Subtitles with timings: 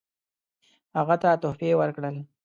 [0.97, 2.15] هغه ته تحفې ورکړل.